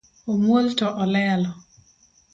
Omuol 0.31 0.65
to 0.79 0.87
olelo 1.05 1.51